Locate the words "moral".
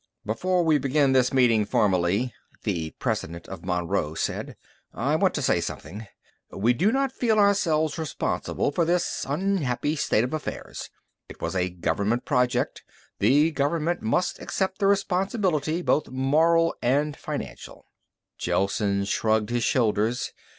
16.09-16.73